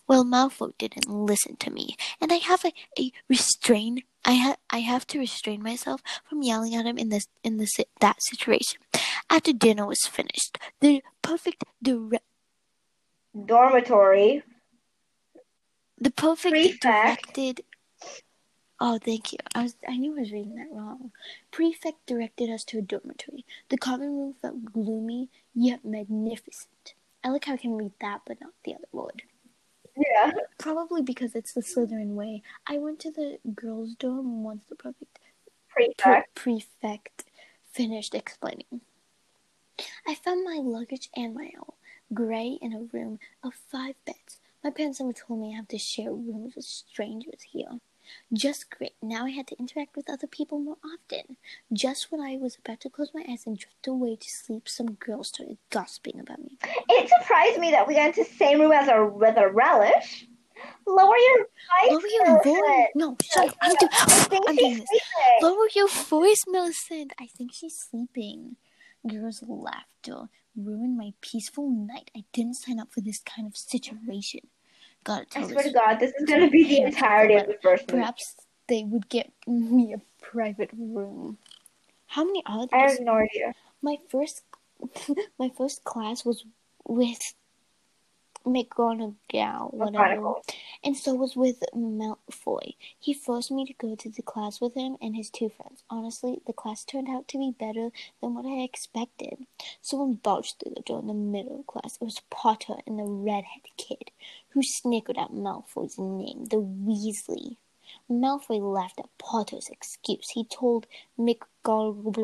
[0.07, 4.03] Well, Malfoy didn't listen to me, and I have a, a restrain.
[4.25, 7.72] I ha- I have to restrain myself from yelling at him in this in this
[8.01, 8.81] that situation.
[9.31, 12.20] After dinner was finished, the perfect dire-
[13.46, 14.42] Dormitory.
[15.98, 16.83] the perfect Prefect.
[16.83, 17.64] directed.
[18.85, 19.38] Oh, thank you.
[19.55, 21.12] I was I knew I was reading that wrong.
[21.53, 23.45] Prefect directed us to a dormitory.
[23.68, 26.95] The common room felt gloomy yet magnificent.
[27.23, 29.23] I like how I can read that, but not the other word.
[29.97, 30.33] Yeah.
[30.59, 32.42] Probably because it's the Slytherin way.
[32.66, 35.21] I went to the girls' dorm once the perfect
[35.68, 36.35] pre- Prefect.
[36.35, 37.25] prefect
[37.71, 38.81] finished explaining.
[40.09, 41.77] I found my luggage and my owl,
[42.12, 44.40] gray in a room of five beds.
[44.64, 47.79] My parents never told me I have to share rooms with strangers here.
[48.33, 48.94] Just great.
[49.03, 51.37] Now I had to interact with other people more often.
[51.72, 54.92] Just when I was about to close my eyes and drift away to sleep, some
[54.94, 56.59] girls started gossiping about me.
[56.88, 60.27] It surprised me that we got into the same room as a with a relish.
[60.87, 61.90] Lower your voice.
[61.90, 62.88] Lower your voice.
[62.94, 63.51] No, up.
[63.62, 64.88] I'm, do- I think I'm doing this.
[64.88, 65.42] sleeping.
[65.42, 67.12] Lower your voice, Millicent.
[67.20, 68.57] I think she's sleeping.
[69.09, 72.11] Girls' laughter ruined my peaceful night.
[72.16, 74.40] I didn't sign up for this kind of situation.
[75.05, 75.73] Gotta I tell swear to.
[75.73, 78.01] God, this is going to be the entirety of the first movie.
[78.01, 78.37] Perhaps
[78.69, 81.38] they would get me a private room.
[82.07, 83.55] How many are I have no idea.
[83.81, 84.43] My first,
[85.38, 86.45] my first class was
[86.87, 87.21] with
[88.44, 90.35] McGonagall, whatever.
[90.85, 92.74] And so was with Malfoy.
[92.98, 95.85] He forced me to go to the class with him and his two friends.
[95.90, 99.46] Honestly, the class turned out to be better than what I expected.
[99.81, 101.98] Someone barged through the door in the middle of class.
[102.00, 104.11] It was Potter and the redhead kid,
[104.50, 107.57] who snickered at Malfoy's name, the Weasley.
[108.11, 110.31] Malfoy laughed at Potter's excuse.
[110.31, 110.87] He told
[111.18, 112.14] McGonagall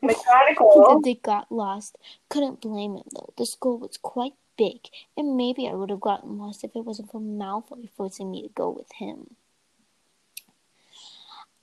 [0.02, 1.96] that they got lost.
[2.28, 3.32] Couldn't blame him though.
[3.36, 4.80] The school was quite big,
[5.16, 8.48] and maybe I would have gotten lost if it wasn't for Malfoy forcing me to
[8.48, 9.36] go with him.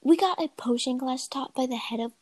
[0.01, 2.13] We got a potion class taught by the head of,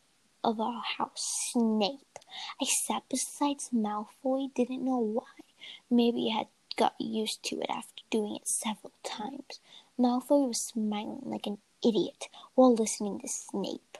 [0.42, 2.18] of our house, Snape.
[2.60, 5.44] I sat beside Malfoy, didn't know why.
[5.90, 9.60] Maybe I had got used to it after doing it several times.
[9.98, 13.98] Malfoy was smiling like an idiot while listening to Snape.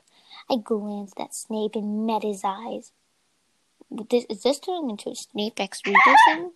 [0.49, 2.91] I glanced at Snape and met his eyes.
[3.89, 6.51] This, is this turning into a Snape X Reader thing?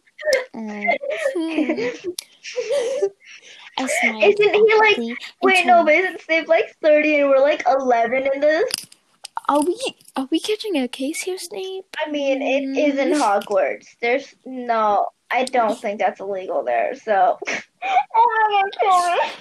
[0.53, 0.83] Uh,
[1.35, 1.71] hmm.
[3.79, 8.39] Isn't he, like- Wait, no, but isn't Snape like 30 and we're like 11 in
[8.41, 8.69] this?
[9.47, 9.79] Are we
[10.15, 11.85] are we catching a case here, Snape?
[12.05, 13.87] I mean, it isn't Hogwarts.
[14.01, 17.39] There's no, I don't think that's illegal there, so.
[18.15, 19.31] oh.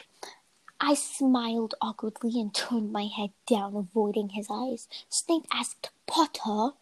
[0.81, 4.89] I smiled awkwardly and turned my head down, avoiding his eyes.
[5.09, 6.77] Snape asked Potter,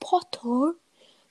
[0.00, 0.78] Potter,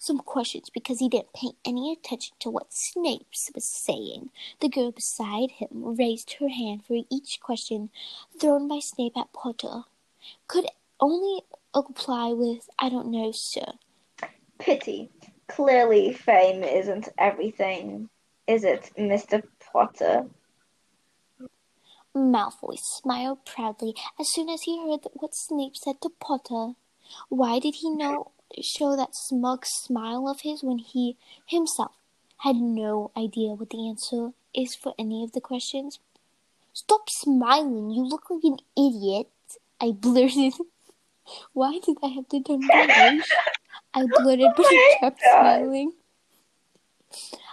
[0.01, 4.31] some questions because he didn't pay any attention to what Snape was saying.
[4.59, 7.91] The girl beside him raised her hand for each question
[8.39, 9.83] thrown by Snape at Potter.
[10.47, 10.65] Could
[10.99, 11.41] only
[11.73, 13.73] apply with, I don't know, sir.
[14.57, 15.09] Pity.
[15.47, 18.09] Clearly, fame isn't everything,
[18.47, 19.43] is it, Mr.
[19.71, 20.25] Potter?
[22.15, 26.73] Malfoy smiled proudly as soon as he heard what Snape said to Potter.
[27.29, 31.91] Why did he know show that smug smile of his when he himself
[32.39, 35.99] had no idea what the answer is for any of the questions?
[36.73, 39.27] Stop smiling, you look like an idiot,
[39.79, 40.53] I blurted.
[41.53, 43.29] Why did I have to turn bluish?
[43.93, 45.93] I blurted, but oh I kept smiling.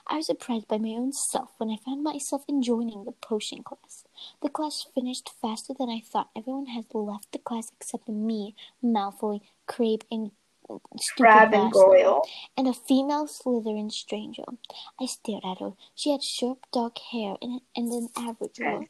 [0.07, 4.05] I was surprised by my own self when I found myself enjoying the potion class.
[4.41, 6.31] The class finished faster than I thought.
[6.35, 10.31] Everyone had left the class except me, Malfoy, Crabbe, and
[11.17, 12.23] Crabbe and Goyle.
[12.57, 14.45] and a female Slytherin stranger.
[15.01, 15.73] I stared at her.
[15.95, 18.89] She had sharp dark hair and, and an average look.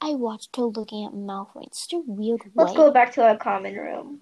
[0.00, 2.76] I watched her looking at Malfoy in such a weird Let's way.
[2.76, 4.20] go back to our common room.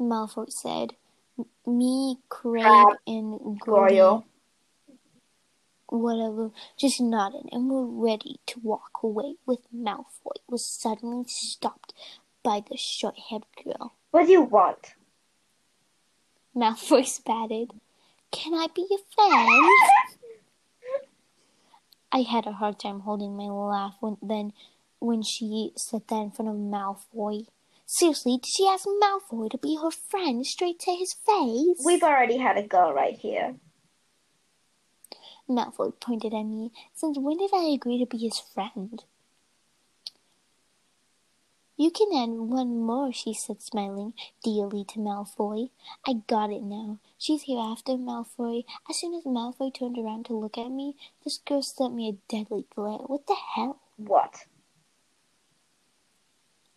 [0.00, 0.94] Malfoy said,
[1.66, 3.88] "Me, Craig, Crabbe, and Goyle.
[3.88, 4.24] Goyle,
[5.88, 9.34] whatever, just nodded and were ready to walk away.
[9.46, 11.92] With Malfoy was suddenly stopped
[12.42, 13.92] by the short-haired girl.
[14.10, 14.94] What do you want?
[16.54, 17.70] Malfoy spatted,
[18.30, 19.68] "Can I be your friend?"
[22.12, 24.52] I had a hard time holding my laugh when then
[24.98, 27.46] when she said that in front of Malfoy.
[27.86, 31.82] Seriously, did she ask Malfoy to be her friend straight to his face?
[31.84, 33.56] We've already had a go right here.
[35.48, 36.70] Malfoy pointed at me.
[36.94, 39.02] Since when did I agree to be his friend?
[41.80, 44.12] You can add one more, she said, smiling
[44.44, 45.70] dearly to Malfoy.
[46.06, 46.98] I got it now.
[47.16, 48.64] She's here after Malfoy.
[48.90, 52.18] As soon as Malfoy turned around to look at me, this girl sent me a
[52.30, 52.98] deadly glare.
[52.98, 53.80] What the hell?
[53.96, 54.44] What?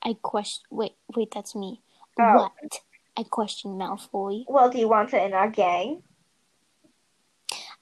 [0.01, 0.63] I question.
[0.71, 1.81] Wait, wait, that's me.
[2.17, 2.35] Oh.
[2.35, 2.79] What?
[3.17, 4.45] I questioned Malfoy.
[4.47, 6.03] Well, do you want her in our gang?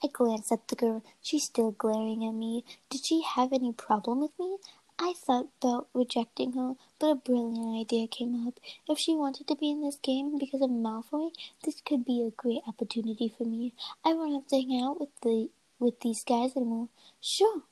[0.03, 1.03] I glanced at the girl.
[1.21, 2.65] She's still glaring at me.
[2.89, 4.57] Did she have any problem with me?
[5.03, 8.59] I thought about rejecting her, but a brilliant idea came up.
[8.87, 11.31] If she wanted to be in this game because of Malfoy,
[11.65, 13.73] this could be a great opportunity for me.
[14.05, 16.89] I won't have to hang out with the with these guys anymore.
[17.19, 17.63] Sure.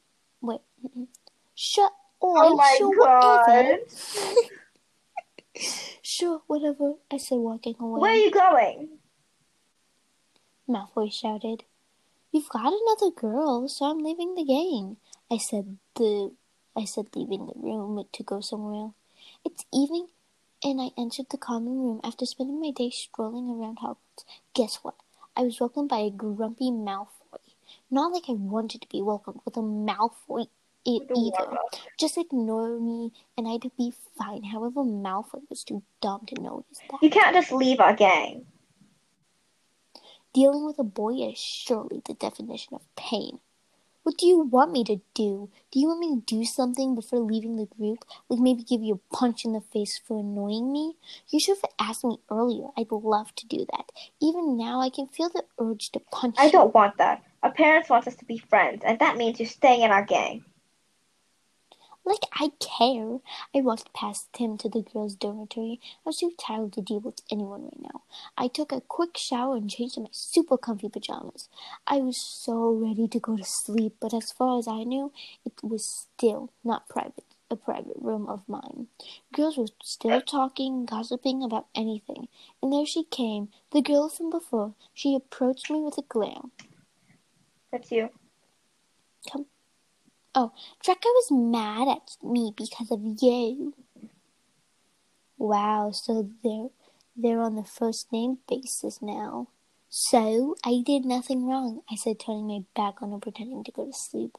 [0.41, 0.61] Wait.
[0.83, 1.07] mm-mm.
[1.53, 1.91] Sure.
[2.19, 3.79] Oh my sure, god.
[6.01, 6.95] Sure, whatever.
[7.11, 8.01] I said, walking away.
[8.01, 8.89] Where are you going?
[10.67, 11.63] Malfoy shouted.
[12.31, 14.97] You've got another girl, so I'm leaving the game.
[15.29, 16.31] I said the
[16.75, 18.93] I said leaving the room to go somewhere else.
[19.45, 20.07] It's evening
[20.63, 24.25] and I entered the common room after spending my day strolling around Hogwarts.
[24.53, 24.95] Guess what?
[25.35, 27.39] I was welcomed by a grumpy Malfoy.
[27.89, 30.47] Not like I wanted to be welcomed with a Malfoy
[30.85, 31.57] e- either.
[31.97, 34.43] Just ignore me and I'd be fine.
[34.43, 37.01] However, Malfoy was too dumb to notice that.
[37.01, 38.45] You can't just leave our gang.
[40.33, 43.39] Dealing with a boy is surely the definition of pain.
[44.03, 45.49] What do you want me to do?
[45.71, 48.05] Do you want me to do something before leaving the group?
[48.29, 50.95] Like maybe give you a punch in the face for annoying me?
[51.29, 52.67] You should have asked me earlier.
[52.77, 53.91] I'd love to do that.
[54.21, 56.45] Even now, I can feel the urge to punch you.
[56.45, 56.51] I you.
[56.51, 57.23] don't want that.
[57.43, 60.43] Our parents want us to be friends, and that means you're staying in our gang.
[62.09, 63.19] Like I care.
[63.53, 65.79] I walked past him to the girls' dormitory.
[65.83, 68.01] I was too tired to deal with anyone right now.
[68.35, 71.49] I took a quick shower and changed in my super comfy pajamas.
[71.85, 75.11] I was so ready to go to sleep, but as far as I knew,
[75.45, 77.25] it was still not private.
[77.51, 78.87] A private room of mine.
[79.31, 82.27] Girls were still talking, gossiping about anything.
[82.63, 84.73] And there she came, the girl from before.
[84.95, 86.41] She approached me with a glare.
[87.71, 88.09] That's you.
[89.31, 89.45] Come.
[90.35, 90.51] Oh,
[90.83, 93.73] Draco was mad at me because of you.
[95.37, 96.69] Wow, so they're
[97.15, 99.47] they're on the first name basis now.
[99.89, 103.85] So I did nothing wrong, I said, turning my back on her, pretending to go
[103.85, 104.37] to sleep.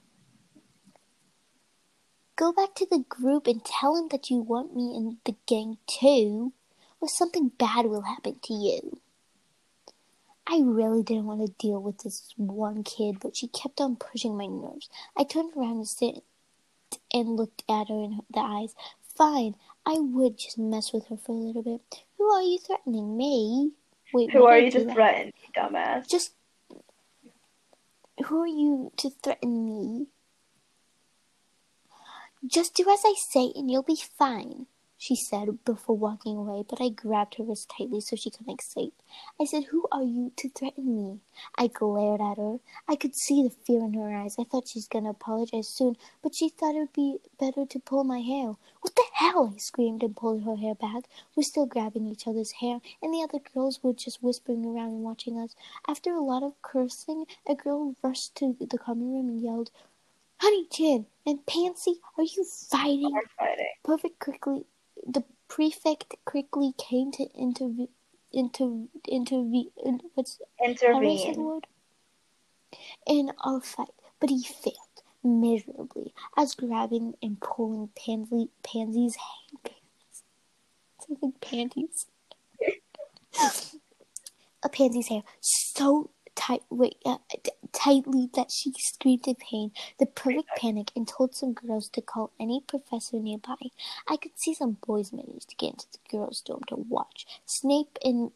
[2.37, 5.79] Go back to the group and tell him that you want me in the gang
[5.87, 6.53] too,
[7.01, 9.01] or something bad will happen to you.
[10.51, 14.37] I really didn't want to deal with this one kid, but she kept on pushing
[14.37, 14.89] my nerves.
[15.17, 16.25] I turned around and sit
[17.15, 18.75] and looked at her in the eyes.
[19.17, 19.55] Fine,
[19.87, 21.81] I would just mess with her for a little bit.
[22.19, 23.17] Who are you threatening?
[23.17, 23.71] Me?
[24.13, 26.09] Wait, Who are you to threaten, dumbass?
[26.09, 26.33] Just
[28.25, 30.07] who are you to threaten me?
[32.45, 34.67] Just do as I say and you'll be fine,
[35.01, 38.93] she said before walking away, but I grabbed her wrist tightly so she couldn't escape.
[39.41, 41.21] I said, Who are you to threaten me?
[41.57, 42.59] I glared at her.
[42.87, 44.37] I could see the fear in her eyes.
[44.39, 48.05] I thought she's gonna apologize soon, but she thought it would be better to pull
[48.05, 48.57] my hair.
[48.83, 49.55] What the hell?
[49.55, 51.05] I screamed and pulled her hair back.
[51.35, 55.03] We're still grabbing each other's hair, and the other girls were just whispering around and
[55.03, 55.57] watching us.
[55.89, 59.71] After a lot of cursing, a girl rushed to the common room and yelled,
[60.41, 63.13] Honey Chin and Pansy, are you fighting?
[63.13, 63.69] We're fighting.
[63.83, 64.67] Perfect quickly,
[65.07, 67.89] the prefect quickly came to intervene.
[68.33, 69.71] Inter, intervene.
[69.85, 71.45] In, what's how do I say the Intervene.
[71.45, 71.67] word?
[73.07, 73.89] In our fight,
[74.21, 74.77] but he failed
[75.25, 76.15] miserably.
[76.37, 79.75] as grabbing and pulling Pansy, Pansy's hand.
[81.01, 82.07] Sounds like panties.
[84.63, 86.11] a Pansy's hair so
[86.41, 89.73] tight, wait, uh, t- tightly that she screamed in pain.
[89.99, 93.71] The perfect panic and told some girls to call any professor nearby.
[94.09, 97.27] I could see some boys managed to get into the girls' dorm to watch.
[97.45, 98.31] Snape and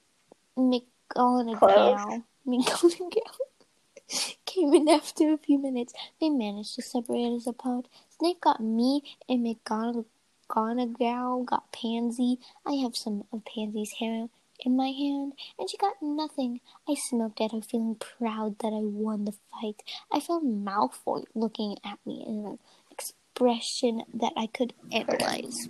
[0.56, 5.94] McGonagall, McGonagall came in after a few minutes.
[6.20, 7.88] They managed to separate us apart.
[8.18, 12.38] Snape got me, and McGonagall got Pansy.
[12.66, 14.28] I have some of Pansy's hair
[14.64, 16.60] in my hand, and she got nothing.
[16.88, 19.82] I smoked at her, feeling proud that I won the fight.
[20.12, 22.58] I found Malfoy looking at me in an
[22.90, 25.68] expression that I could analyze.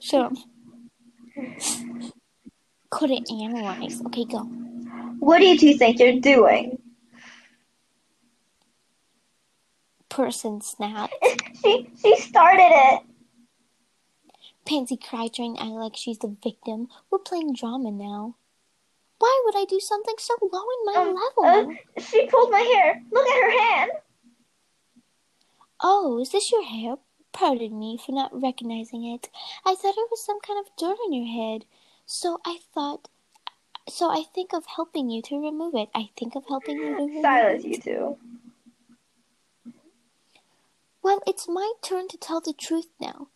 [0.00, 0.30] Sure.
[2.90, 4.02] Couldn't analyze.
[4.06, 4.40] Okay, go.
[5.18, 6.78] What do you two think you're doing?
[10.08, 11.10] Person snap.
[11.64, 13.02] She she started it.
[14.64, 16.88] Pansy cried, trying to act like she's the victim.
[17.10, 18.36] We're playing drama now.
[19.18, 21.76] Why would I do something so low in my Um, level?
[21.96, 23.02] uh, she pulled my hair.
[23.12, 23.90] Look at her hand.
[25.80, 26.96] Oh, is this your hair?
[27.32, 29.28] Pardon me for not recognizing it.
[29.64, 31.64] I thought it was some kind of dirt on your head.
[32.06, 33.08] So I thought.
[33.88, 35.90] So I think of helping you to remove it.
[35.94, 37.22] I think of helping you to remove it.
[37.22, 37.68] Silence, it.
[37.68, 38.18] you two.
[41.02, 43.28] Well, it's my turn to tell the truth now.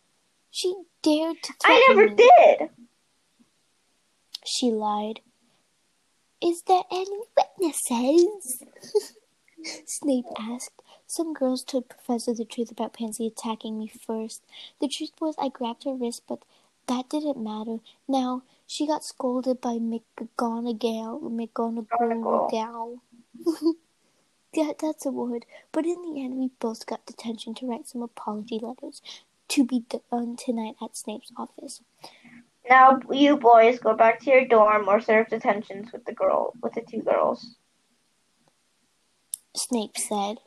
[0.59, 2.15] She dared to tell I never me.
[2.15, 2.69] did.
[4.43, 5.21] She lied.
[6.43, 8.61] Is there any witnesses?
[9.85, 10.81] Snape asked.
[11.07, 14.43] Some girls told Professor the truth about Pansy attacking me first.
[14.81, 16.43] The truth was I grabbed her wrist, but
[16.87, 17.77] that didn't matter.
[18.05, 21.21] Now, she got scolded by McGonagall.
[21.21, 22.99] McGonagall.
[24.53, 25.45] yeah, that's a word.
[25.71, 29.01] But in the end, we both got detention to write some apology letters
[29.49, 31.81] to be done tonight at Snape's office.
[32.69, 36.73] Now you boys go back to your dorm or serve detentions with the girl with
[36.73, 37.55] the two girls.
[39.55, 40.37] Snape said.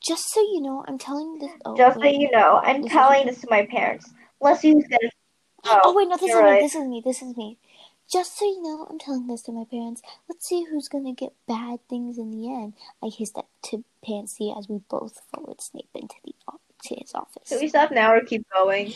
[0.00, 1.52] Just so you know, I'm telling this.
[1.64, 4.10] Oh, Just so you know, I'm This telling this to my parents.
[4.40, 5.10] Let's use this.
[5.64, 6.60] Oh, wait, no, this is you're me.
[6.60, 7.02] This is me.
[7.04, 7.58] This is me.
[8.12, 10.02] Just so you know, I'm telling this to my parents.
[10.28, 12.74] Let's see who's gonna get bad things in the end.
[13.02, 17.12] I hissed at to Pansy as we both followed Snape into the o- to his
[17.14, 17.48] office.
[17.48, 18.94] Should we stop now or keep going?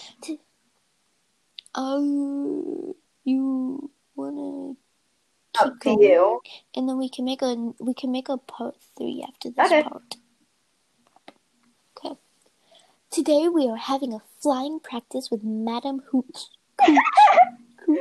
[1.74, 4.74] Oh, you wanna
[5.54, 6.40] keep Up to going, you.
[6.74, 9.82] and then we can make a we can make a part three after this Okay.
[9.82, 10.16] part.
[11.98, 12.16] Okay.
[13.10, 16.46] Today we are having a flying practice with Madame Hooch.
[17.86, 18.00] Hooch.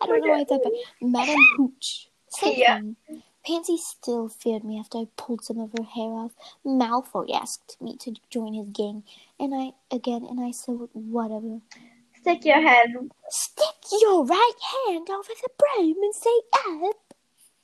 [0.00, 0.84] I don't know why I thought that.
[1.00, 2.08] Madame Hooch.
[2.42, 2.80] Yeah.
[3.46, 6.32] Pansy still feared me after I pulled some of her hair off.
[6.66, 9.04] Malfoy asked me to join his gang,
[9.38, 11.60] and I again, and I said whatever.
[12.20, 14.52] Stick your hand Stick your right
[14.86, 16.30] hand over the broom and say
[16.88, 16.96] up.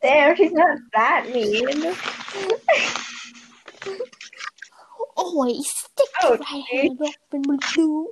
[0.02, 0.34] there.
[0.34, 1.66] He's not that mean.
[5.18, 8.06] Oi, stick Oh, your right hand up the broom.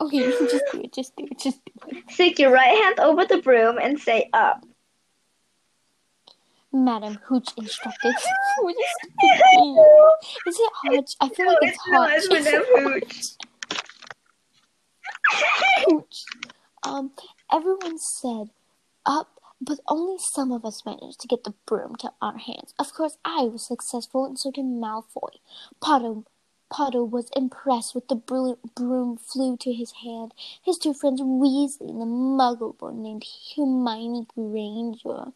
[0.00, 2.10] Okay, just do it, just do it, just do it.
[2.10, 4.64] Stick your right hand over the broom and say up.
[6.72, 8.14] Madam Hooch instructed.
[8.60, 10.48] What is it?
[10.48, 11.04] Is it hard?
[11.20, 13.36] I feel like it's it's Madame Hooch.
[15.86, 16.24] Hooch.
[16.82, 17.12] Um,
[17.52, 18.50] everyone said
[19.06, 22.74] up, but only some of us managed to get the broom to our hands.
[22.78, 25.38] Of course, I was successful, and so did Malfoy.
[25.80, 26.22] Potter,
[26.70, 30.32] Potter was impressed with the bro- broom flew to his hand.
[30.64, 35.32] His two friends, Weasley and the Muggle boy named Hermione Granger,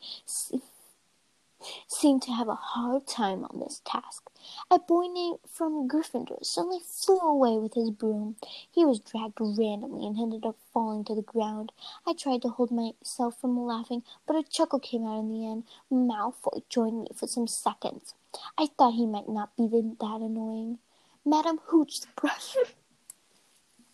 [1.88, 4.30] seemed to have a hard time on this task.
[4.70, 8.36] A boy named from Gryffindor suddenly flew away with his broom.
[8.70, 11.72] He was dragged randomly and ended up falling to the ground.
[12.06, 15.64] I tried to hold myself from laughing, but a chuckle came out in the end.
[15.90, 18.14] Malfoy joined me for some seconds.
[18.56, 20.78] I thought he might not be that annoying.
[21.24, 22.56] Madam Hooch the brush.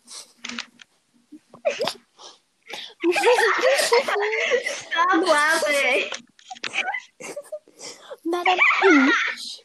[4.65, 6.11] Stop laughing.
[8.25, 9.63] Madam Hooch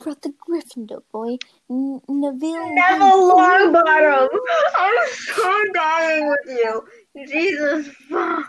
[0.00, 1.36] brought the Gryffindor boy,
[1.70, 2.74] N- Neville.
[2.74, 4.28] Neville Longbottom.
[4.76, 6.84] I'm so dying with you.
[7.26, 7.88] Jesus.
[8.08, 8.46] fuck.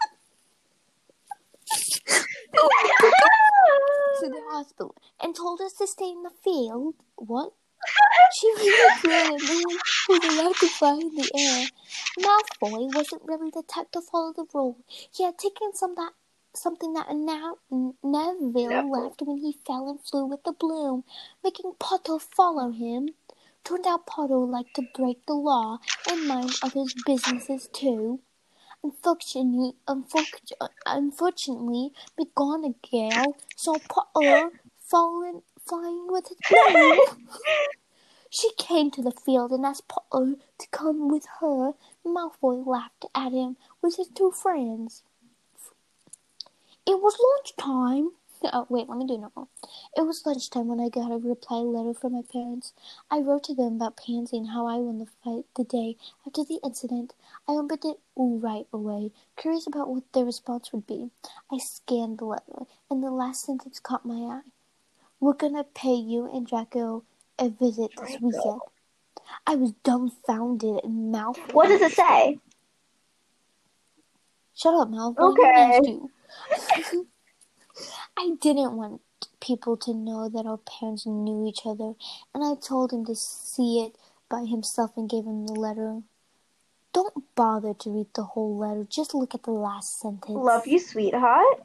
[4.20, 6.96] to the hospital and told us to stay in the field.
[7.16, 7.54] What?
[8.34, 9.78] She really everyone
[10.10, 11.68] was allowed to fly in the air.
[12.20, 14.78] Malfoy wasn't really the type to follow the rule.
[14.88, 16.14] He had taken some that
[16.54, 18.92] something that now Neville Neville.
[18.92, 21.04] left when he fell and flew with the bloom,
[21.44, 23.10] making Potter follow him.
[23.64, 25.80] Turned out Potter liked to break the law
[26.10, 28.20] and mind others' businesses too.
[28.84, 37.28] Unfortunately, unfortunately, unfortunately, McGonagall saw Potter falling, flying with his broom.
[38.30, 41.74] she came to the field and asked Potter to come with her.
[42.06, 45.04] Malfoy laughed at him with his two friends.
[46.86, 48.12] It was lunchtime.
[48.54, 49.48] Oh, wait, let me do one.
[49.96, 52.74] It was lunchtime when I got a reply letter from my parents.
[53.12, 55.96] I wrote to them about Pansy and how I won the fight the day
[56.26, 57.14] after the incident.
[57.48, 61.12] I opened it right away, curious about what their response would be.
[61.52, 64.42] I scanned the letter, and the last sentence caught my eye.
[65.22, 67.04] We're gonna pay you and Draco
[67.38, 68.60] a visit this weekend.
[69.46, 71.54] I was dumbfounded and Malfoy.
[71.54, 72.40] What does it say?
[74.56, 75.38] Shut up, Malfoy.
[75.38, 76.00] Okay.
[78.18, 79.02] I didn't want
[79.40, 81.94] people to know that our parents knew each other,
[82.34, 83.96] and I told him to see it
[84.28, 86.02] by himself and gave him the letter.
[86.94, 90.36] Don't bother to read the whole letter, just look at the last sentence.
[90.36, 91.62] Love you, sweetheart.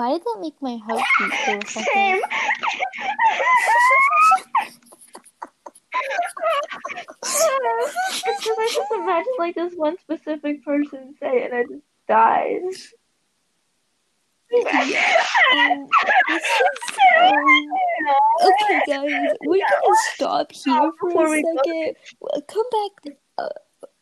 [0.00, 1.66] Why did that make my heart beat a?
[1.68, 2.22] Same.
[8.24, 11.84] it's because I just imagine like this one specific person say it and I just
[12.08, 12.62] died.
[15.52, 15.86] Um,
[16.30, 16.42] is,
[17.20, 17.34] um,
[18.42, 21.96] okay, guys, we're gonna stop here for a second.
[22.48, 23.16] Come back.
[23.36, 23.48] Uh,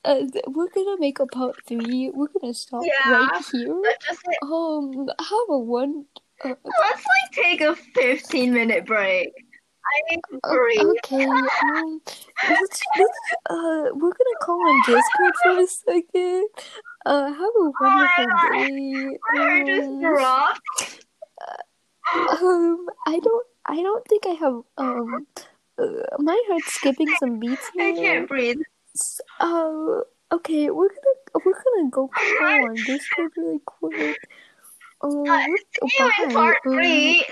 [0.09, 2.11] uh, we're gonna make a part three.
[2.15, 3.13] We're gonna stop Yeah.
[3.13, 3.75] right here.
[3.83, 6.07] Let's just like, Um, have a one.
[6.45, 9.29] Uh, let's like take a 15 minute break.
[10.11, 11.25] I to uh, okay.
[11.25, 12.01] Um,
[12.51, 13.19] let's, let's,
[13.51, 16.49] uh, we're gonna call on Discord for a second.
[17.07, 19.19] Uh, have a wonderful day.
[19.35, 21.05] My heart just Um, dropped.
[22.43, 24.61] Um, I don't, I don't think I have.
[24.79, 25.27] Um,
[25.79, 25.87] uh,
[26.19, 27.95] my heart's skipping some beats I here.
[27.95, 28.61] can't breathe.
[29.41, 30.01] Uh,
[30.33, 32.11] okay, we're gonna, we're gonna go
[32.43, 34.19] on Discord really quick.
[35.01, 36.33] Um, See bye.
[36.33, 37.25] part Um, three.